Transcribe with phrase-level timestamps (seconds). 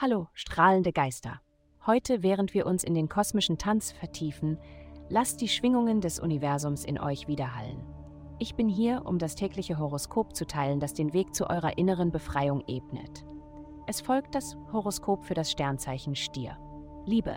[0.00, 1.40] Hallo, strahlende Geister.
[1.84, 4.56] Heute, während wir uns in den kosmischen Tanz vertiefen,
[5.08, 7.82] lasst die Schwingungen des Universums in euch widerhallen.
[8.38, 12.12] Ich bin hier, um das tägliche Horoskop zu teilen, das den Weg zu eurer inneren
[12.12, 13.24] Befreiung ebnet.
[13.88, 16.56] Es folgt das Horoskop für das Sternzeichen Stier.
[17.04, 17.36] Liebe.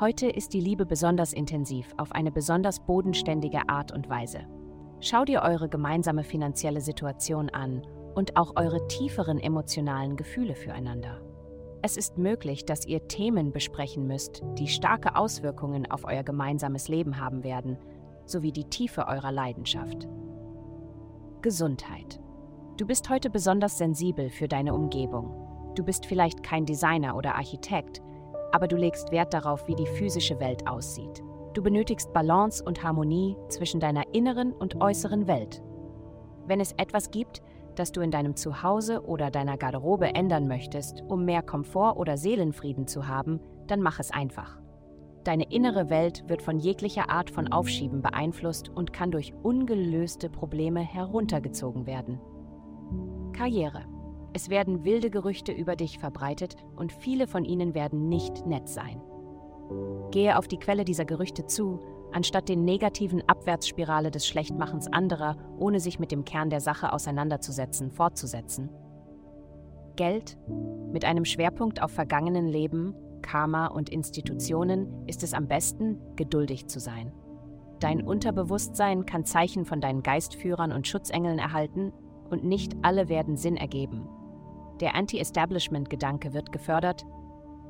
[0.00, 4.48] Heute ist die Liebe besonders intensiv, auf eine besonders bodenständige Art und Weise.
[4.98, 7.86] Schau dir eure gemeinsame finanzielle Situation an
[8.16, 11.20] und auch eure tieferen emotionalen Gefühle füreinander.
[11.86, 17.20] Es ist möglich, dass ihr Themen besprechen müsst, die starke Auswirkungen auf euer gemeinsames Leben
[17.20, 17.78] haben werden,
[18.24, 20.08] sowie die Tiefe eurer Leidenschaft.
[21.42, 22.18] Gesundheit.
[22.76, 25.30] Du bist heute besonders sensibel für deine Umgebung.
[25.76, 28.02] Du bist vielleicht kein Designer oder Architekt,
[28.50, 31.22] aber du legst Wert darauf, wie die physische Welt aussieht.
[31.54, 35.62] Du benötigst Balance und Harmonie zwischen deiner inneren und äußeren Welt.
[36.48, 37.42] Wenn es etwas gibt,
[37.78, 42.86] das du in deinem Zuhause oder deiner Garderobe ändern möchtest, um mehr Komfort oder Seelenfrieden
[42.86, 44.58] zu haben, dann mach es einfach.
[45.24, 50.80] Deine innere Welt wird von jeglicher Art von Aufschieben beeinflusst und kann durch ungelöste Probleme
[50.80, 52.20] heruntergezogen werden.
[53.32, 53.84] Karriere.
[54.32, 59.00] Es werden wilde Gerüchte über dich verbreitet und viele von ihnen werden nicht nett sein.
[60.10, 61.80] Gehe auf die Quelle dieser Gerüchte zu
[62.16, 67.90] anstatt den negativen Abwärtsspirale des Schlechtmachens anderer, ohne sich mit dem Kern der Sache auseinanderzusetzen,
[67.90, 68.70] fortzusetzen.
[69.96, 70.38] Geld,
[70.92, 76.80] mit einem Schwerpunkt auf vergangenen Leben, Karma und Institutionen, ist es am besten, geduldig zu
[76.80, 77.12] sein.
[77.80, 81.92] Dein Unterbewusstsein kann Zeichen von deinen Geistführern und Schutzengeln erhalten
[82.30, 84.08] und nicht alle werden Sinn ergeben.
[84.80, 87.04] Der Anti-Establishment-Gedanke wird gefördert,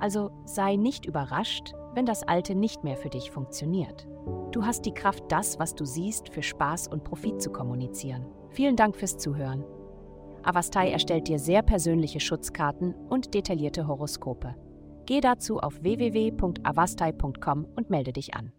[0.00, 4.06] also sei nicht überrascht, wenn das Alte nicht mehr für dich funktioniert.
[4.52, 8.26] Du hast die Kraft, das, was du siehst, für Spaß und Profit zu kommunizieren.
[8.50, 9.64] Vielen Dank fürs Zuhören.
[10.42, 14.54] Avastai erstellt dir sehr persönliche Schutzkarten und detaillierte Horoskope.
[15.06, 18.52] Geh dazu auf www.avastai.com und melde dich an.